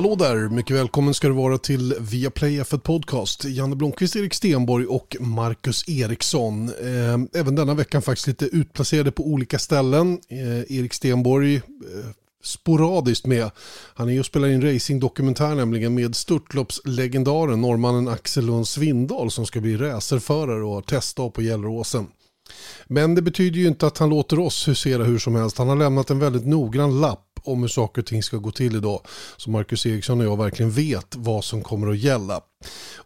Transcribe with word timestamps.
Hallå 0.00 0.16
där, 0.16 0.48
mycket 0.48 0.76
välkommen 0.76 1.14
ska 1.14 1.28
du 1.28 1.34
vara 1.34 1.58
till 1.58 1.94
Viaplay 2.00 2.60
F1 2.60 2.78
Podcast. 2.78 3.44
Janne 3.44 3.76
Blomqvist, 3.76 4.16
Erik 4.16 4.34
Stenborg 4.34 4.86
och 4.86 5.16
Marcus 5.20 5.88
Eriksson. 5.88 6.68
Eh, 6.68 7.40
även 7.40 7.54
denna 7.54 7.74
veckan 7.74 8.02
faktiskt 8.02 8.26
lite 8.26 8.44
utplacerade 8.44 9.12
på 9.12 9.26
olika 9.26 9.58
ställen. 9.58 10.18
Eh, 10.28 10.78
Erik 10.78 10.94
Stenborg 10.94 11.56
eh, 11.56 11.62
sporadiskt 12.44 13.26
med. 13.26 13.50
Han 13.94 14.08
är 14.08 14.12
ju 14.12 14.20
och 14.20 14.26
spelar 14.26 14.48
in 14.48 14.72
racingdokumentär 14.72 15.54
nämligen 15.54 15.94
med 15.94 16.16
störtloppslegendaren 16.16 17.60
norrmannen 17.60 18.08
Axel 18.08 18.46
Lund 18.46 18.68
Svindal 18.68 19.30
som 19.30 19.46
ska 19.46 19.60
bli 19.60 19.76
racerförare 19.76 20.64
och 20.64 20.74
har 20.74 20.82
testdag 20.82 21.34
på 21.34 21.42
Gelleråsen. 21.42 22.06
Men 22.86 23.14
det 23.14 23.22
betyder 23.22 23.60
ju 23.60 23.66
inte 23.66 23.86
att 23.86 23.98
han 23.98 24.08
låter 24.08 24.38
oss 24.38 24.68
husera 24.68 25.04
hur 25.04 25.18
som 25.18 25.34
helst. 25.34 25.58
Han 25.58 25.68
har 25.68 25.76
lämnat 25.76 26.10
en 26.10 26.18
väldigt 26.18 26.46
noggrann 26.46 27.00
lapp 27.00 27.29
om 27.44 27.60
hur 27.60 27.68
saker 27.68 28.02
och 28.02 28.06
ting 28.06 28.22
ska 28.22 28.36
gå 28.36 28.50
till 28.50 28.76
idag. 28.76 29.00
Så 29.36 29.50
Marcus 29.50 29.86
Eriksson 29.86 30.20
och 30.20 30.26
jag 30.26 30.36
verkligen 30.36 30.70
vet 30.70 31.16
vad 31.16 31.44
som 31.44 31.62
kommer 31.62 31.90
att 31.90 31.98
gälla. 31.98 32.40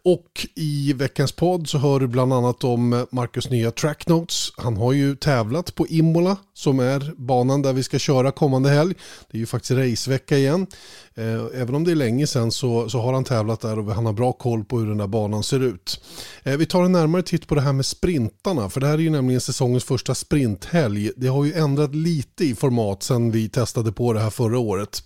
Och 0.05 0.47
i 0.55 0.93
veckans 0.93 1.31
podd 1.31 1.69
så 1.69 1.77
hör 1.77 1.99
du 1.99 2.07
bland 2.07 2.33
annat 2.33 2.63
om 2.63 3.05
Marcus 3.11 3.49
nya 3.49 3.71
track 3.71 4.07
notes. 4.07 4.51
Han 4.57 4.77
har 4.77 4.93
ju 4.93 5.15
tävlat 5.15 5.75
på 5.75 5.87
Imola 5.87 6.37
som 6.53 6.79
är 6.79 7.13
banan 7.17 7.61
där 7.61 7.73
vi 7.73 7.83
ska 7.83 7.99
köra 7.99 8.31
kommande 8.31 8.69
helg. 8.69 8.93
Det 9.31 9.37
är 9.37 9.39
ju 9.39 9.45
faktiskt 9.45 9.71
racevecka 9.71 10.37
igen. 10.37 10.67
Eh, 11.15 11.61
även 11.61 11.75
om 11.75 11.83
det 11.83 11.91
är 11.91 11.95
länge 11.95 12.27
sedan 12.27 12.51
så, 12.51 12.89
så 12.89 12.99
har 12.99 13.13
han 13.13 13.23
tävlat 13.23 13.61
där 13.61 13.79
och 13.79 13.95
han 13.95 14.05
har 14.05 14.13
bra 14.13 14.33
koll 14.33 14.63
på 14.63 14.79
hur 14.79 14.87
den 14.87 14.97
där 14.97 15.07
banan 15.07 15.43
ser 15.43 15.59
ut. 15.59 16.01
Eh, 16.43 16.57
vi 16.57 16.65
tar 16.65 16.83
en 16.83 16.91
närmare 16.91 17.23
titt 17.23 17.47
på 17.47 17.55
det 17.55 17.61
här 17.61 17.73
med 17.73 17.85
sprintarna 17.85 18.69
för 18.69 18.81
det 18.81 18.87
här 18.87 18.93
är 18.93 18.97
ju 18.97 19.09
nämligen 19.09 19.41
säsongens 19.41 19.83
första 19.83 20.15
sprinthelg. 20.15 21.11
Det 21.15 21.27
har 21.27 21.45
ju 21.45 21.53
ändrat 21.53 21.95
lite 21.95 22.45
i 22.45 22.55
format 22.55 23.03
sedan 23.03 23.31
vi 23.31 23.49
testade 23.49 23.91
på 23.91 24.13
det 24.13 24.19
här 24.19 24.29
förra 24.29 24.59
året. 24.59 25.03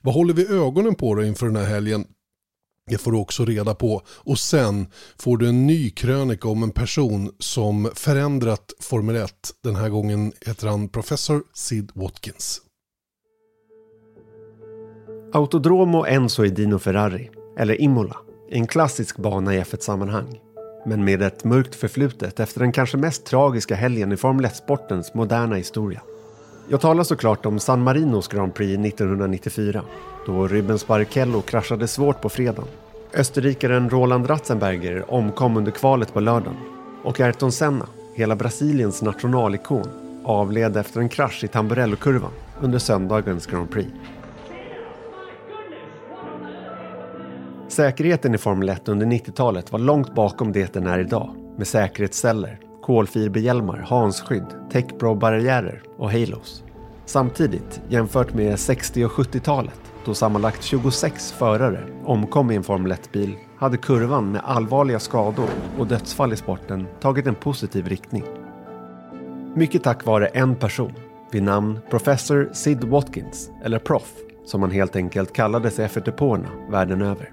Vad 0.00 0.14
håller 0.14 0.34
vi 0.34 0.46
ögonen 0.46 0.94
på 0.94 1.14
då 1.14 1.24
inför 1.24 1.46
den 1.46 1.56
här 1.56 1.66
helgen? 1.66 2.04
Det 2.90 2.98
får 2.98 3.12
du 3.12 3.18
också 3.18 3.44
reda 3.44 3.74
på. 3.74 4.02
Och 4.08 4.38
sen 4.38 4.86
får 5.18 5.36
du 5.36 5.48
en 5.48 5.66
ny 5.66 5.90
krönika 5.90 6.48
om 6.48 6.62
en 6.62 6.70
person 6.70 7.34
som 7.38 7.90
förändrat 7.94 8.72
Formel 8.80 9.16
1. 9.16 9.32
Den 9.64 9.76
här 9.76 9.88
gången 9.88 10.32
heter 10.40 10.68
han 10.68 10.88
Professor 10.88 11.42
Sid 11.54 11.92
Watkins. 11.94 12.60
Autodromo 15.34 16.06
Enzo 16.06 16.44
Edino 16.44 16.78
Ferrari, 16.78 17.30
eller 17.58 17.80
Imola, 17.80 18.16
är 18.50 18.56
en 18.56 18.66
klassisk 18.66 19.18
bana 19.18 19.54
i 19.54 19.60
F1-sammanhang. 19.60 20.40
Men 20.86 21.04
med 21.04 21.22
ett 21.22 21.44
mörkt 21.44 21.74
förflutet 21.74 22.40
efter 22.40 22.60
den 22.60 22.72
kanske 22.72 22.96
mest 22.96 23.26
tragiska 23.26 23.74
helgen 23.74 24.12
i 24.12 24.16
Formel 24.16 24.46
1-sportens 24.46 25.10
moderna 25.14 25.56
historia. 25.56 26.02
Jag 26.68 26.80
talar 26.80 27.04
såklart 27.04 27.46
om 27.46 27.58
San 27.58 27.82
Marinos 27.82 28.28
Grand 28.28 28.54
Prix 28.54 28.86
1994 28.86 29.82
då 30.26 30.48
Rubens 30.48 30.86
Barrichello 30.86 31.40
kraschade 31.40 31.88
svårt 31.88 32.20
på 32.20 32.28
fredagen. 32.28 32.68
Österrikaren 33.14 33.90
Roland 33.90 34.30
Ratzenberger 34.30 35.12
omkom 35.14 35.56
under 35.56 35.72
kvalet 35.72 36.14
på 36.14 36.20
lördagen 36.20 36.56
och 37.04 37.20
Ayrton 37.20 37.52
Senna, 37.52 37.86
hela 38.14 38.36
Brasiliens 38.36 39.02
nationalikon, 39.02 39.88
avled 40.24 40.76
efter 40.76 41.00
en 41.00 41.08
krasch 41.08 41.44
i 41.44 41.48
Tamburello-kurvan 41.48 42.30
under 42.60 42.78
söndagens 42.78 43.46
Grand 43.46 43.70
Prix. 43.70 43.90
Säkerheten 47.68 48.34
i 48.34 48.38
Formel 48.38 48.68
1 48.68 48.88
under 48.88 49.06
90-talet 49.06 49.72
var 49.72 49.78
långt 49.78 50.14
bakom 50.14 50.52
det 50.52 50.72
den 50.72 50.86
är 50.86 50.98
idag 50.98 51.34
med 51.58 51.66
säkerhetsceller, 51.66 52.58
kolfiberhjälmar, 52.82 53.76
hansskydd, 53.78 54.46
techbro-barriärer 54.72 55.82
och 55.98 56.12
halos. 56.12 56.64
Samtidigt, 57.04 57.80
jämfört 57.88 58.34
med 58.34 58.58
60 58.58 59.04
och 59.04 59.10
70-talet 59.10 59.80
då 60.04 60.14
sammanlagt 60.14 60.62
26 60.62 61.32
förare 61.32 61.84
omkom 62.04 62.50
i 62.50 62.56
en 62.56 62.62
Formel 62.62 62.92
1-bil 62.92 63.34
hade 63.56 63.76
kurvan 63.76 64.32
med 64.32 64.40
allvarliga 64.44 64.98
skador 64.98 65.48
och 65.78 65.86
dödsfall 65.86 66.32
i 66.32 66.36
sporten 66.36 66.86
tagit 67.00 67.26
en 67.26 67.34
positiv 67.34 67.88
riktning. 67.88 68.24
Mycket 69.54 69.82
tack 69.82 70.06
vare 70.06 70.26
en 70.26 70.56
person 70.56 70.92
vid 71.30 71.42
namn 71.42 71.78
Professor 71.90 72.50
Sid 72.52 72.84
Watkins, 72.84 73.50
eller 73.64 73.78
Prof, 73.78 74.12
som 74.44 74.62
han 74.62 74.70
helt 74.70 74.96
enkelt 74.96 75.32
kallades 75.32 75.78
i 75.78 75.82
F1-depåerna 75.82 76.48
världen 76.70 77.02
över. 77.02 77.32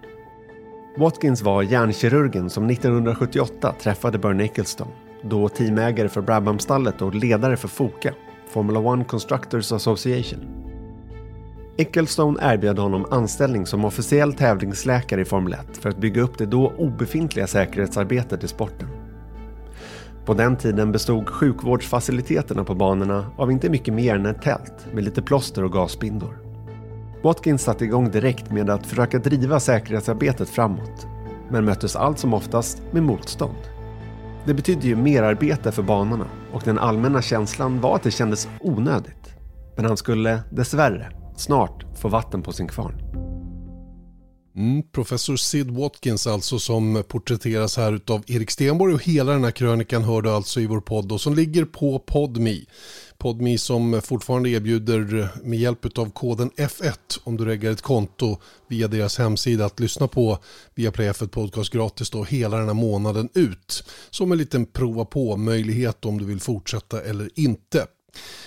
Watkins 0.97 1.41
var 1.41 1.63
hjärnkirurgen 1.63 2.49
som 2.49 2.69
1978 2.69 3.75
träffade 3.79 4.17
Bernie 4.17 4.45
Ecclestone, 4.45 4.91
då 5.23 5.49
teamägare 5.49 6.09
för 6.09 6.21
Brabhamstallet 6.21 7.01
och 7.01 7.15
ledare 7.15 7.57
för 7.57 7.67
Foka, 7.67 8.13
Formula 8.49 8.79
One 8.79 9.03
Constructors 9.03 9.71
Association. 9.71 10.39
Ecclestone 11.77 12.53
erbjöd 12.53 12.79
honom 12.79 13.05
anställning 13.11 13.65
som 13.65 13.85
officiell 13.85 14.33
tävlingsläkare 14.33 15.21
i 15.21 15.25
Formel 15.25 15.53
1 15.53 15.77
för 15.77 15.89
att 15.89 15.97
bygga 15.97 16.21
upp 16.21 16.37
det 16.37 16.45
då 16.45 16.73
obefintliga 16.77 17.47
säkerhetsarbetet 17.47 18.43
i 18.43 18.47
sporten. 18.47 18.87
På 20.25 20.33
den 20.33 20.57
tiden 20.57 20.91
bestod 20.91 21.29
sjukvårdsfaciliteterna 21.29 22.63
på 22.63 22.75
banorna 22.75 23.31
av 23.37 23.51
inte 23.51 23.69
mycket 23.69 23.93
mer 23.93 24.15
än 24.15 24.25
ett 24.25 24.41
tält 24.41 24.87
med 24.93 25.03
lite 25.03 25.21
plåster 25.21 25.63
och 25.63 25.71
gasbindor. 25.71 26.37
Watkins 27.23 27.61
satte 27.61 27.85
igång 27.85 28.11
direkt 28.11 28.51
med 28.51 28.69
att 28.69 28.85
försöka 28.85 29.19
driva 29.19 29.59
säkerhetsarbetet 29.59 30.49
framåt, 30.49 31.07
men 31.49 31.65
möttes 31.65 31.95
allt 31.95 32.19
som 32.19 32.33
oftast 32.33 32.81
med 32.91 33.03
motstånd. 33.03 33.78
Det 34.45 34.53
betydde 34.53 34.87
ju 34.87 34.95
merarbete 34.95 35.71
för 35.71 35.83
banorna 35.83 36.27
och 36.53 36.61
den 36.65 36.79
allmänna 36.79 37.21
känslan 37.21 37.81
var 37.81 37.95
att 37.95 38.03
det 38.03 38.11
kändes 38.11 38.47
onödigt. 38.59 39.33
Men 39.75 39.85
han 39.85 39.97
skulle, 39.97 40.41
dessvärre, 40.51 41.11
snart 41.37 41.85
få 42.01 42.07
vatten 42.07 42.41
på 42.41 42.51
sin 42.51 42.67
kvarn. 42.67 43.09
Mm, 44.55 44.83
professor 44.91 45.35
Sid 45.35 45.71
Watkins 45.71 46.27
alltså 46.27 46.59
som 46.59 47.03
porträtteras 47.07 47.77
här 47.77 47.93
utav 47.93 48.23
Erik 48.27 48.51
Stenborg 48.51 48.93
och 48.93 49.03
hela 49.03 49.31
den 49.31 49.43
här 49.43 49.51
krönikan 49.51 50.03
hör 50.03 50.21
du 50.21 50.29
alltså 50.29 50.59
i 50.59 50.67
vår 50.67 50.81
podd 50.81 51.11
och 51.11 51.21
som 51.21 51.33
ligger 51.33 51.65
på 51.65 51.99
Podmi. 51.99 52.65
Podmi 53.19 53.57
som 53.57 54.01
fortfarande 54.01 54.49
erbjuder 54.49 55.29
med 55.43 55.59
hjälp 55.59 55.97
av 55.97 56.09
koden 56.09 56.51
F1 56.51 57.19
om 57.23 57.37
du 57.37 57.45
reggar 57.45 57.71
ett 57.71 57.81
konto 57.81 58.37
via 58.67 58.87
deras 58.87 59.17
hemsida 59.17 59.65
att 59.65 59.79
lyssna 59.79 60.07
på 60.07 60.37
via 60.75 60.91
Play 60.91 61.09
F1 61.09 61.27
Podcast 61.27 61.73
gratis 61.73 62.09
då 62.09 62.23
hela 62.23 62.57
den 62.57 62.67
här 62.67 62.73
månaden 62.73 63.29
ut. 63.33 63.83
Som 64.09 64.31
en 64.31 64.37
liten 64.37 64.65
prova 64.65 65.05
på 65.05 65.37
möjlighet 65.37 66.05
om 66.05 66.17
du 66.17 66.25
vill 66.25 66.39
fortsätta 66.39 67.01
eller 67.01 67.29
inte. 67.35 67.87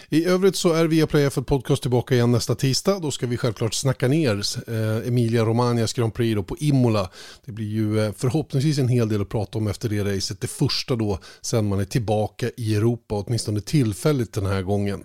I 0.08 0.24
övrigt 0.24 0.56
så 0.56 0.72
är 0.72 0.84
Viaplay 0.84 1.30
för 1.30 1.42
Podcast 1.42 1.82
tillbaka 1.82 2.14
igen 2.14 2.32
nästa 2.32 2.54
tisdag. 2.54 2.98
Då 2.98 3.10
ska 3.10 3.26
vi 3.26 3.36
självklart 3.36 3.74
snacka 3.74 4.08
ner 4.08 4.42
eh, 4.68 5.08
Emilia 5.08 5.44
Romagnas 5.44 5.92
Grand 5.92 6.14
Prix 6.14 6.34
då 6.34 6.42
på 6.42 6.56
Imola. 6.58 7.10
Det 7.44 7.52
blir 7.52 7.66
ju 7.66 8.00
eh, 8.00 8.12
förhoppningsvis 8.12 8.78
en 8.78 8.88
hel 8.88 9.08
del 9.08 9.22
att 9.22 9.28
prata 9.28 9.58
om 9.58 9.66
efter 9.66 9.88
det 9.88 10.04
racet. 10.04 10.40
Det 10.40 10.46
första 10.46 10.96
då 10.96 11.18
sen 11.40 11.68
man 11.68 11.80
är 11.80 11.84
tillbaka 11.84 12.50
i 12.56 12.74
Europa, 12.74 13.14
åtminstone 13.14 13.60
tillfälligt 13.60 14.32
den 14.32 14.46
här 14.46 14.62
gången. 14.62 15.04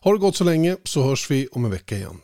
Har 0.00 0.12
det 0.12 0.20
gått 0.20 0.36
så 0.36 0.44
länge 0.44 0.76
så 0.84 1.02
hörs 1.02 1.30
vi 1.30 1.48
om 1.52 1.64
en 1.64 1.70
vecka 1.70 1.96
igen. 1.96 2.20